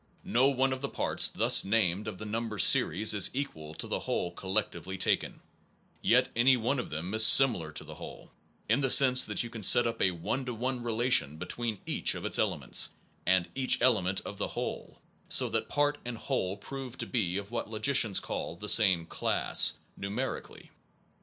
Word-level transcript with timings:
No 0.23 0.47
one 0.49 0.73
of 0.73 0.81
the 0.81 0.89
parts, 0.89 1.29
thus 1.29 1.63
named, 1.63 2.07
of 2.07 2.17
the 2.17 2.25
number 2.25 2.57
series, 2.57 3.13
is 3.13 3.29
equal 3.35 3.75
to 3.75 3.85
the 3.85 3.99
whole 3.99 4.31
collectively 4.31 4.97
taken; 4.97 5.41
yet 6.01 6.27
any 6.35 6.57
one 6.57 6.79
of 6.79 6.89
them 6.89 7.13
is 7.13 7.23
6 7.23 7.37
similar 7.37 7.71
to 7.71 7.83
the 7.83 7.93
whole, 7.93 8.31
in 8.67 8.81
the 8.81 8.89
sense 8.89 9.23
that 9.25 9.43
you 9.43 9.51
can 9.51 9.61
set 9.61 9.85
up 9.85 10.01
a 10.01 10.09
one 10.09 10.43
to 10.45 10.55
one 10.55 10.81
relation 10.81 11.37
between 11.37 11.81
each 11.85 12.15
of 12.15 12.25
its 12.25 12.39
elements 12.39 12.89
and 13.27 13.47
each 13.53 13.79
element 13.79 14.21
of 14.21 14.39
the 14.39 14.47
whole, 14.47 14.97
so 15.29 15.47
that 15.49 15.69
part 15.69 15.99
and 16.03 16.17
whole 16.17 16.57
prove 16.57 16.97
to 16.97 17.05
be 17.05 17.37
of 17.37 17.51
what 17.51 17.69
logicians 17.69 18.19
call 18.19 18.55
the 18.55 18.67
same 18.67 19.05
class, 19.05 19.73
numeri 19.99 20.43
cally. 20.43 20.71